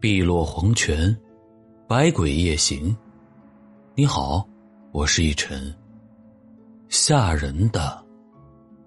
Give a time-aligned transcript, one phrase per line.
[0.00, 1.16] 碧落黄泉，
[1.88, 2.96] 百鬼夜行。
[3.96, 4.46] 你好，
[4.92, 5.74] 我是一尘。
[6.88, 8.00] 吓人的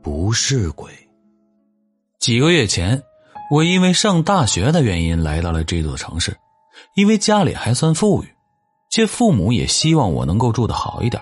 [0.00, 0.88] 不是鬼。
[2.20, 3.02] 几个月前，
[3.50, 6.36] 我因为上大学的原因来到了这座城市，
[6.94, 8.28] 因为家里还算富裕，
[8.88, 11.20] 且父母也希望我能够住得好一点，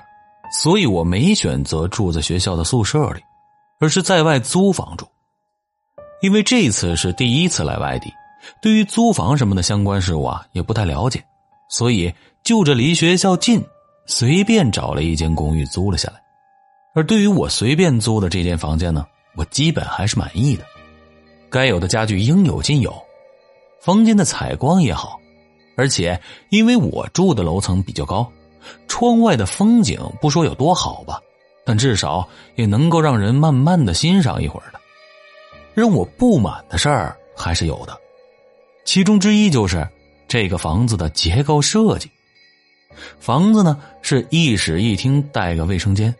[0.52, 3.22] 所以我没选择住在学校的宿舍里，
[3.80, 5.06] 而是在外租房住。
[6.20, 8.12] 因为这次是第一次来外地。
[8.60, 11.22] 对于租房什么的相关事务啊，也不太了解，
[11.68, 13.64] 所以就着离学校近，
[14.06, 16.20] 随便找了一间公寓租了下来。
[16.94, 20.64] 而对于我随便租的这间房间呢，我基本还是满意的，
[21.50, 22.92] 该有的家具应有尽有，
[23.80, 25.20] 房间的采光也好，
[25.76, 28.30] 而且因为我住的楼层比较高，
[28.88, 31.20] 窗外的风景不说有多好吧，
[31.64, 34.80] 但至少也能够让人慢慢的欣赏一会儿的。
[35.74, 37.96] 让我不满的事儿还是有的。
[38.88, 39.86] 其中之一就是
[40.26, 42.10] 这个房子的结构设计。
[43.20, 46.14] 房子呢是一室一厅带个卫生间，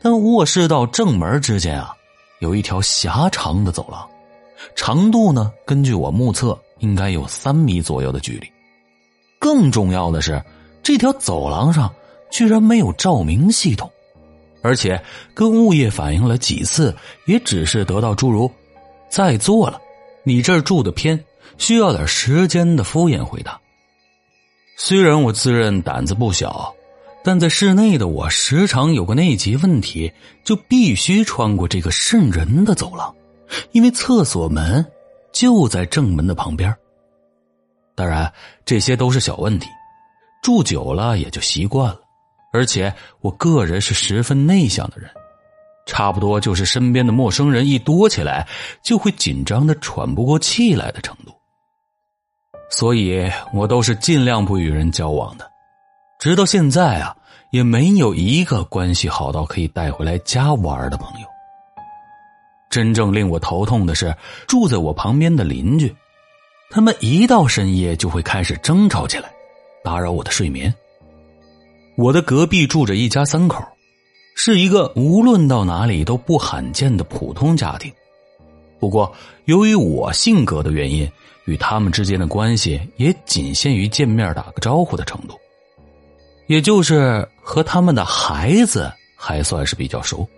[0.00, 1.92] 但卧室到正门之间啊，
[2.38, 4.08] 有一条狭长的走廊，
[4.76, 8.48] 长度呢根据我目测应该有三米左右的距离。
[9.40, 10.40] 更重要的是，
[10.84, 11.92] 这条走廊上
[12.30, 13.90] 居然没有照明系统，
[14.62, 15.02] 而且
[15.34, 18.48] 跟物业反映了几次，也只是得到诸如
[19.10, 19.80] “在做了，
[20.22, 21.20] 你这儿住的偏”。
[21.58, 23.60] 需要点时间的敷衍回答。
[24.76, 26.74] 虽然我自认胆子不小，
[27.24, 30.12] 但在室内的我时常有个内急问题，
[30.44, 33.14] 就必须穿过这个渗人的走廊，
[33.72, 34.84] 因为厕所门
[35.32, 36.74] 就在正门的旁边。
[37.94, 38.30] 当然，
[38.64, 39.66] 这些都是小问题，
[40.42, 42.00] 住久了也就习惯了。
[42.52, 45.10] 而且我个人是十分内向的人，
[45.86, 48.46] 差不多就是身边的陌生人一多起来，
[48.82, 51.35] 就会紧张的喘不过气来的程度。
[52.68, 55.48] 所以我都是尽量不与人交往的，
[56.18, 57.16] 直到现在啊，
[57.50, 61.26] 也没有一个关系好到可以带回来家玩的朋友。
[62.68, 64.14] 真正令我头痛的是，
[64.48, 65.94] 住在我旁边的邻居，
[66.68, 69.30] 他们一到深夜就会开始争吵起来，
[69.84, 70.74] 打扰我的睡眠。
[71.96, 73.64] 我的隔壁住着一家三口，
[74.34, 77.90] 是一个无论到哪里都不罕见的普通家庭。
[78.80, 79.10] 不过，
[79.44, 81.10] 由于我性格的原因。
[81.46, 85.36] 与他们之间的关系也仅限于见面打个招呼的程度，
[86.46, 90.28] 也就是和他们的孩子还算是比较熟。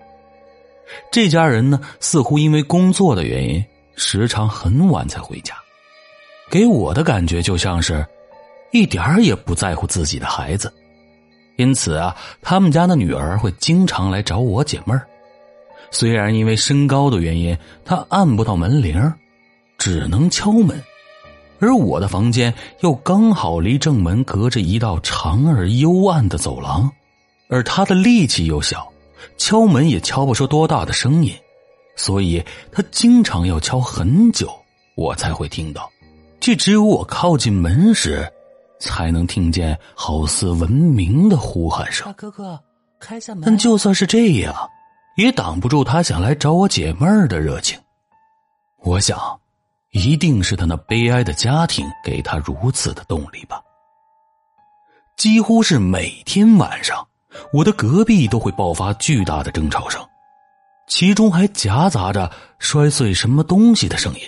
[1.10, 3.62] 这家人呢，似乎因为工作的原因，
[3.96, 5.54] 时常很晚才回家，
[6.50, 8.06] 给我的感觉就像是，
[8.70, 10.72] 一点儿也不在乎自己的孩子。
[11.56, 15.06] 因此啊，他们家的女儿会经常来找我解闷儿。
[15.90, 19.12] 虽然因为身高的原因，她按不到门铃，
[19.76, 20.80] 只能敲门。
[21.60, 26.90] 而我的房间又刚好离正门隔着一道长而幽暗的走廊，
[27.48, 28.86] 而他的力气又小，
[29.36, 31.34] 敲门也敲不出多大的声音，
[31.96, 34.48] 所以他经常要敲很久，
[34.94, 35.90] 我才会听到。
[36.38, 38.30] 这只有我靠近门时，
[38.78, 42.12] 才能听见好似文明的呼喊声。
[42.16, 42.58] 哥哥，
[43.00, 43.42] 开下门。
[43.44, 44.54] 但就算是这样，
[45.16, 47.76] 也挡不住他想来找我解闷儿的热情。
[48.84, 49.18] 我想。
[49.92, 53.60] 一定是他那悲哀的家庭给他如此的动力吧。
[55.16, 57.06] 几乎是每天晚上，
[57.52, 60.00] 我的隔壁都会爆发巨大的争吵声，
[60.86, 64.20] 其中还夹杂着摔碎什么东西的声音，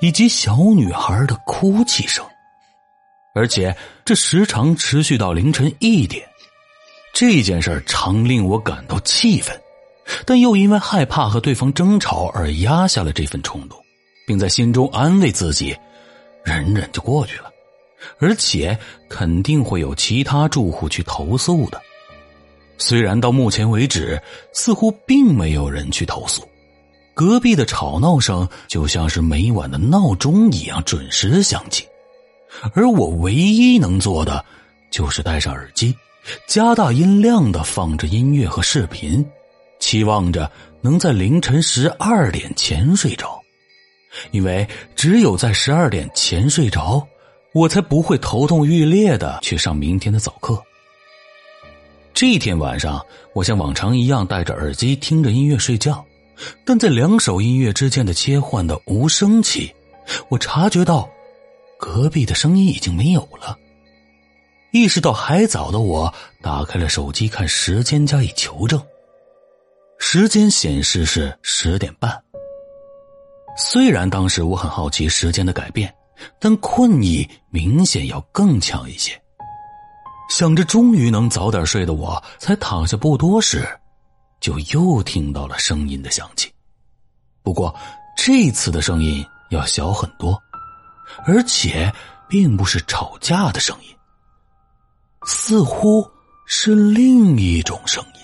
[0.00, 2.24] 以及小女孩的哭泣声，
[3.34, 6.24] 而且这时常持续到凌晨一点。
[7.12, 9.60] 这件事常令我感到气愤，
[10.24, 13.76] 但又因为害怕和对方争吵而压下了这份冲动。
[14.28, 15.74] 并在心中安慰自己，
[16.44, 17.50] 忍忍就过去了，
[18.18, 18.78] 而且
[19.08, 21.80] 肯定会有其他住户去投诉的。
[22.76, 24.20] 虽然到目前为止，
[24.52, 26.46] 似乎并没有人去投诉，
[27.14, 31.86] 隔壁的吵闹声就像是每晚的闹钟一样准时响起，
[32.74, 34.44] 而我唯一能做的
[34.90, 35.96] 就是戴上耳机，
[36.46, 39.24] 加大音量的放着音乐和视频，
[39.80, 40.52] 期望着
[40.82, 43.37] 能在凌晨十二点前睡着。
[44.30, 47.06] 因为只有在十二点前睡着，
[47.52, 50.62] 我才不会头痛欲裂的去上明天的早课。
[52.14, 56.04] 这一天晚上，我像往常一样戴着耳机听着音乐睡觉，
[56.64, 59.72] 但在两首音乐之间的切换的无声期，
[60.28, 61.08] 我察觉到
[61.78, 63.56] 隔壁的声音已经没有了。
[64.72, 66.12] 意识到还早的我，
[66.42, 68.82] 打开了手机看时间加以求证，
[69.98, 72.20] 时间显示是十点半。
[73.60, 75.92] 虽然当时我很好奇时间的改变，
[76.38, 79.20] 但困意明显要更强一些。
[80.30, 83.68] 想着终于能早点睡的我，才躺下不多时，
[84.38, 86.48] 就又听到了声音的响起。
[87.42, 87.74] 不过
[88.16, 90.40] 这次的声音要小很多，
[91.26, 91.92] 而且
[92.28, 93.88] 并不是吵架的声音，
[95.24, 96.08] 似乎
[96.46, 98.20] 是另一种声音。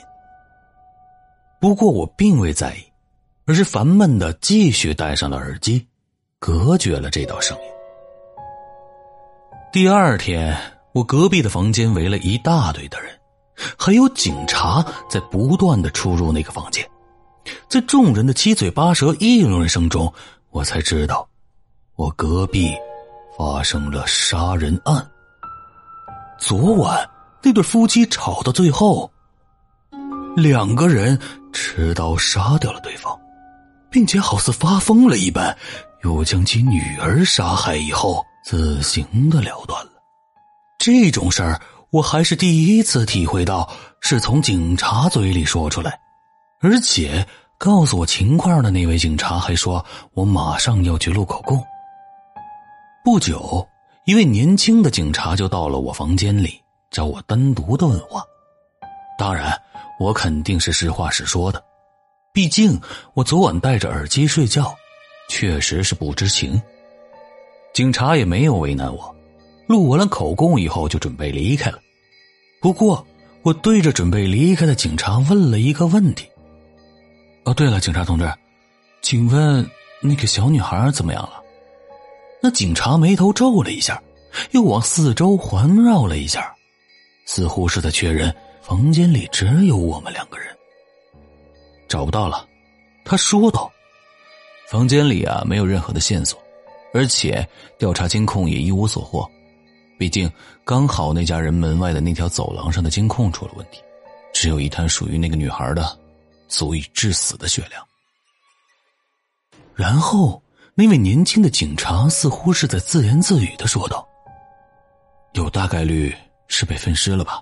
[1.60, 2.84] 不过我并未在意，
[3.46, 5.86] 而是烦闷的继续戴上了耳机，
[6.38, 7.64] 隔绝了这道声音。
[9.70, 10.56] 第二天，
[10.92, 13.10] 我隔壁的房间围了一大堆的人，
[13.78, 16.88] 还有警察在不断的出入那个房间。
[17.68, 20.10] 在众人的七嘴八舌议论声中，
[20.50, 21.28] 我才知道，
[21.96, 22.72] 我隔壁
[23.36, 25.06] 发生了杀人案。
[26.38, 27.06] 昨晚
[27.42, 29.10] 那对夫妻吵到最后，
[30.34, 31.18] 两个人
[31.52, 33.18] 持刀杀掉了对方，
[33.94, 35.56] 并且好似发疯了一般，
[36.02, 38.26] 又将其女儿杀害以后。
[38.42, 39.92] 自行的了断了，
[40.78, 41.58] 这种事儿
[41.88, 43.66] 我还是第一次体会到，
[44.02, 45.98] 是从警察嘴里说出来，
[46.60, 47.26] 而且
[47.56, 49.82] 告诉我情况的那位警察还说
[50.12, 51.58] 我马上要去录口供。
[53.02, 53.66] 不久，
[54.04, 56.60] 一位年轻的警察就到了我房间里，
[56.90, 58.22] 找我单独的问话。
[59.16, 59.58] 当然，
[59.98, 61.64] 我肯定是实话实说的，
[62.34, 62.80] 毕竟
[63.14, 64.74] 我昨晚戴着耳机睡觉，
[65.28, 66.60] 确实是不知情。
[67.72, 69.14] 警察也没有为难我，
[69.68, 71.78] 录完了口供以后就准备离开了。
[72.60, 73.06] 不过，
[73.42, 76.26] 我对着准备离开的警察问了一个问题
[77.46, 78.28] ：“哦，对了，警察同志，
[79.00, 79.64] 请问
[80.00, 81.40] 那个小女孩怎么样了？”
[82.42, 84.02] 那警察眉头皱了一下，
[84.50, 86.52] 又往四周环绕了一下，
[87.26, 90.48] 似乎是在确认房间里只有我们两个人。
[91.94, 92.44] 找不到了，
[93.04, 93.70] 他说道
[94.68, 96.42] ：“房间里啊，没有任何的线索。”
[96.92, 97.48] 而且
[97.78, 99.30] 调查监控也一无所获，
[99.96, 100.28] 毕竟
[100.64, 103.80] 刚好那家人门外的那条走廊上的监控出了问题，
[104.32, 105.96] 只有一滩属于那个女孩的
[106.48, 107.80] 足以致死的血量。
[109.72, 110.42] 然后
[110.74, 114.04] 那位年轻的警察似乎是在自言自语的说道
[115.34, 116.12] ：“有大概率
[116.48, 117.40] 是被分尸了吧？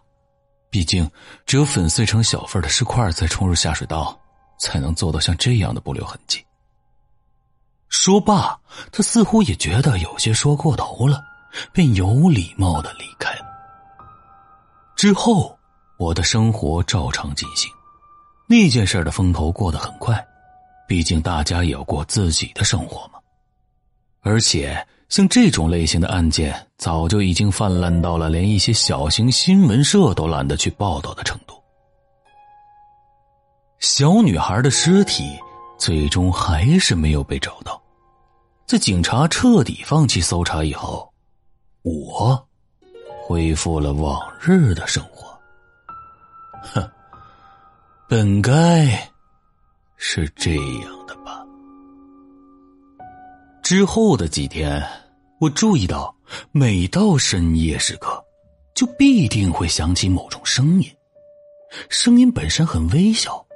[0.68, 1.10] 毕竟
[1.46, 4.18] 只有粉碎成小份的尸块才冲入下水道，
[4.62, 6.44] 才能做到像这样的不留痕迹。”
[7.90, 8.58] 说罢，
[8.90, 11.22] 他似乎也觉得有些说过头了，
[11.72, 13.44] 便有礼貌的离开了。
[14.96, 15.58] 之后，
[15.98, 17.70] 我的生活照常进行。
[18.46, 20.24] 那件事的风头过得很快，
[20.88, 23.18] 毕竟大家也要过自己的生活嘛。
[24.20, 31.61] 而且，像这种类型的案件，早就已经泛滥到了连一些小型新闻社都懒得去报道的程度。
[34.02, 35.38] 小女孩的尸体
[35.78, 37.80] 最终还是没有被找到。
[38.66, 41.08] 在警察彻底放弃搜查以后，
[41.82, 42.48] 我
[43.22, 45.40] 恢复了往日的生活。
[46.64, 46.90] 哼，
[48.08, 49.08] 本该
[49.96, 51.46] 是这样的吧。
[53.62, 54.84] 之后的几天，
[55.38, 56.12] 我注意到，
[56.50, 58.20] 每到深夜时刻，
[58.74, 60.92] 就必定会响起某种声音。
[61.88, 63.46] 声音本身很微小，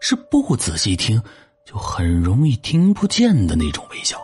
[0.00, 1.22] 是不仔细听
[1.64, 4.20] 就很容易听不见的那种微笑。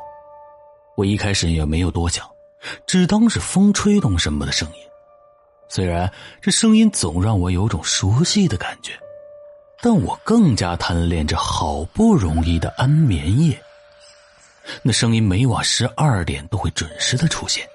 [0.96, 2.28] 我一开始也没有多想，
[2.86, 4.74] 只当是风吹动什么的声音。
[5.68, 8.92] 虽然这声音总让我有种熟悉的感觉，
[9.80, 13.60] 但我更加贪恋着好不容易的安眠夜。
[14.82, 17.66] 那声音每晚十二点都会准时的出现，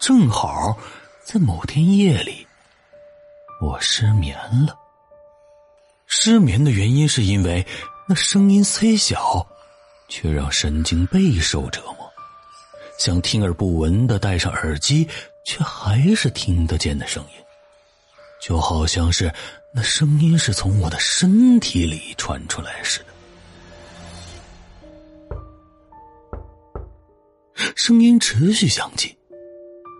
[0.00, 0.76] 正好
[1.22, 2.44] 在某天夜里，
[3.60, 4.74] 我失眠了。
[6.14, 7.66] 失眠的原因是因为
[8.06, 9.44] 那声音虽小，
[10.08, 12.12] 却让神经备受折磨。
[12.98, 15.08] 想听而不闻的戴上耳机，
[15.42, 17.30] 却还是听得见的声音，
[18.42, 19.32] 就好像是
[19.74, 23.06] 那声音是从我的身体里传出来似的。
[27.74, 29.16] 声音持续响起，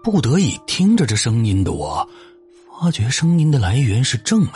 [0.04, 2.06] 不得已听着这声音的我，
[2.78, 4.52] 发觉声音的来源是正门。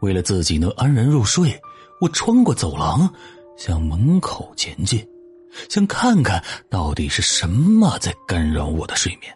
[0.00, 1.60] 为了自己能安然入睡，
[2.00, 3.12] 我穿过走廊，
[3.56, 5.06] 向门口前进。
[5.68, 9.34] 想看看到底是什么在干扰我的睡眠。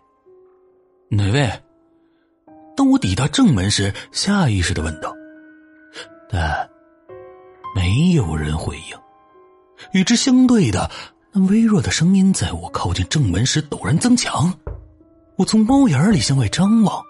[1.11, 1.51] 哪位？
[2.77, 5.13] 当我抵达正门时，下意识的问道，
[6.29, 6.69] 但
[7.75, 8.99] 没有人回应。
[9.93, 10.91] 与之相对的，
[11.33, 14.53] 那微弱的声音在我靠近正门时陡然增强。
[15.37, 17.03] 我从猫眼里向外张望，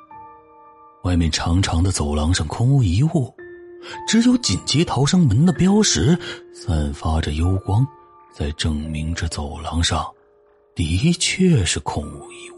[1.05, 3.35] 外面长长的走廊上空无一物，
[4.07, 6.19] 只有紧急逃生门的标识
[6.53, 7.87] 散发着幽光。
[8.37, 10.05] 在证明着走廊上
[10.75, 12.55] 的确是空无一物。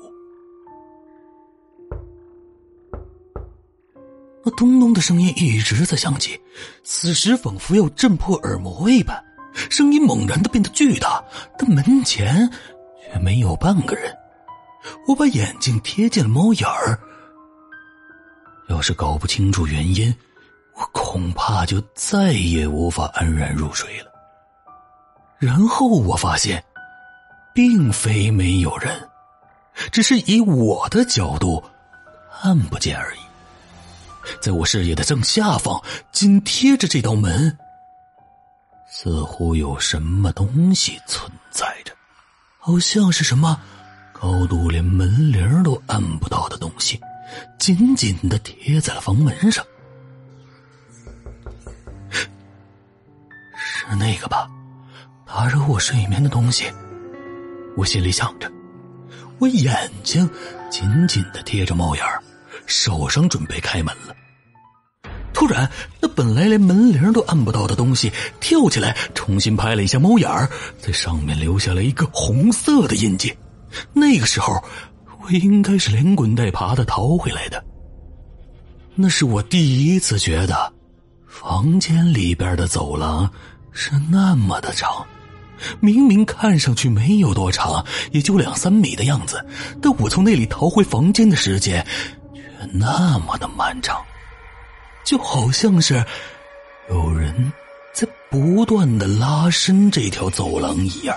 [4.42, 6.40] 那咚咚的声音一直在响起，
[6.83, 9.23] 此时仿佛要震破耳膜一般，
[9.68, 11.23] 声音猛然的变得巨大，
[11.59, 12.50] 但门前
[13.04, 14.16] 却没有半个人。
[15.06, 16.99] 我把眼睛贴近了猫眼儿，
[18.71, 20.14] 要是搞不清楚原因，
[20.76, 24.12] 我恐怕就再也无法安然入睡了。
[25.38, 26.62] 然后我发现，
[27.54, 29.09] 并非没有人，
[29.90, 31.62] 只是以我的角度
[32.30, 33.18] 看不见而已。
[34.40, 37.56] 在我视野的正下方，紧贴着这道门，
[38.90, 41.92] 似乎有什么东西存在着，
[42.59, 43.59] 好像是什么
[44.12, 47.00] 高度连门铃都按不到的东西，
[47.59, 49.64] 紧紧的贴在了房门上。
[53.88, 54.49] 是那个吧？
[55.26, 56.64] 打扰我睡眠的东西，
[57.76, 58.50] 我心里想着。
[59.38, 60.28] 我眼睛
[60.71, 62.23] 紧紧的贴着猫眼儿，
[62.66, 64.14] 手上准备开门了。
[65.35, 70.49] 突然，那本来连门铃都按不到的东西跳起来，重新拍了一下猫眼儿，
[70.81, 73.37] 在上面留下了一个红色的印记。
[73.93, 74.64] 那个时候，
[75.23, 77.62] 我应该是连滚带爬的逃回来的。
[78.95, 80.73] 那是我第一次觉得，
[81.26, 83.31] 房间里边的走廊
[83.76, 85.06] 是那么的长。
[85.80, 89.42] 明明看上去没有多长，也就两三米的样子，
[89.80, 91.87] 但我从那里逃回房间的时间
[92.35, 92.42] 却
[92.73, 94.04] 那么的漫长，
[95.04, 96.04] 就好像是
[96.90, 97.52] 有人
[97.95, 101.16] 在不断的拉伸这条走廊一样。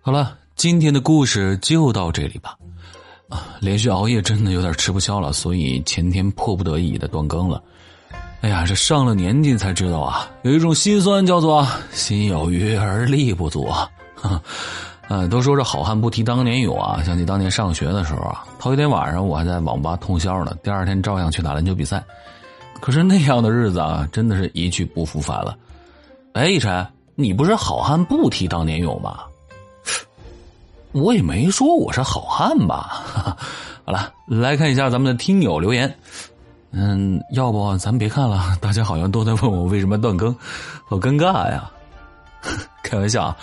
[0.00, 2.56] 好了，今天的故事就到这里吧。
[3.60, 7.62] 连续熬夜真的有点吃不消了，所以前天迫不得已的断更了。
[8.40, 13.88] 哎呀，这上了年纪才知道啊，有一种心酸叫做心有余而力不足啊。
[15.08, 17.00] 嗯， 都说这好汉不提当年勇啊。
[17.04, 22.02] 想起当年上学的时候啊，头一天晚上我还在网吧通宵呢，第二天照样去打篮球比赛。
[22.80, 25.56] 可是那样的日子啊，真的是一去不复返了。
[26.32, 26.84] 哎，一晨，
[27.14, 29.20] 你不是好汉不提当年勇吗？
[30.92, 33.36] 我也没说我是好汉吧。
[33.84, 35.92] 好了，来看一下咱们的听友留言。
[36.70, 40.34] 嗯，要不咱别看了，大家好像都在问我为什么断更，
[40.86, 41.70] 好尴尬呀！
[42.82, 43.36] 开玩笑啊，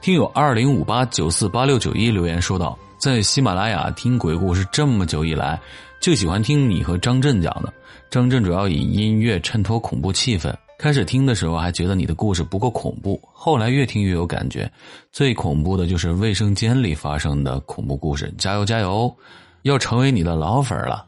[0.00, 5.60] 听友二零五八九四八六九一留言说道，在喜马拉雅听鬼故事这么久以来，
[6.00, 7.72] 就喜欢听你和张震讲的。
[8.10, 14.68] 张震主要以音乐衬托恐怖气氛，开始听的时候还觉得你的故事不够恐怖，后来越听越有感觉。
[15.12, 19.16] 最恐怖的就是卫生间里发生的恐怖故事，加油加油！
[19.62, 21.06] 要成为你的老粉了。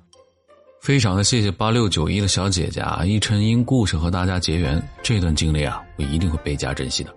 [0.80, 3.04] 非常的谢谢八六九一的小姐姐啊！
[3.04, 7.12] 一晨因故事和大家结缘，这段经历啊，我一定会倍加珍惜的。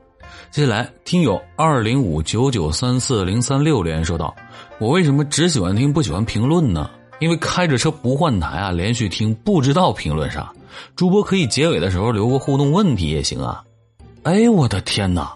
[0.50, 4.36] 接下来，听友二零五九九三四零三六留言说道
[4.82, 6.90] ：“我为什么只喜欢听不喜欢评论呢？
[7.20, 10.52] 因为开着车不换台啊，连续听不知道评论啥。
[10.96, 13.64] 主播可以结尾的时候留个互动问题也行啊。”
[14.24, 15.34] 哎，我的天哪！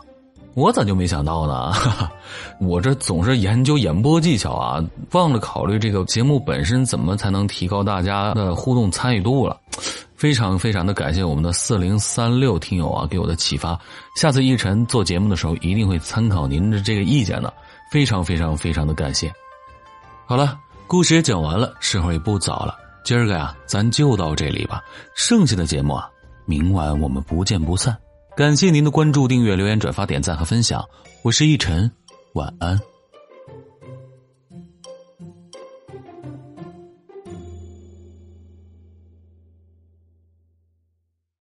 [0.53, 1.71] 我咋就没想到呢？
[1.71, 2.11] 哈 哈
[2.59, 4.83] 我这总是研究演播技巧啊，
[5.13, 9.57] 忘了考虑这个节目本身怎么才能提高大家的互动参与度了。
[10.13, 13.79] 非常非常的感谢我们的四零三六听友啊给我的启发，
[14.17, 17.51] 下次一晨做节目的时候一定会参考您的这个意见的。
[17.89, 19.31] 非常非常非常的感谢。
[20.25, 20.59] 好了，
[20.91, 24.83] 故事也讲完了，时候也不早了，今儿个呀咱就到这里吧，
[25.15, 26.05] 剩下的节目啊，
[26.45, 27.97] 明晚我们不见不散。
[28.35, 30.83] 感谢您的关注、订阅、留言、转发、点赞和分享，
[31.21, 31.89] 我是逸晨，
[32.33, 32.77] 晚安。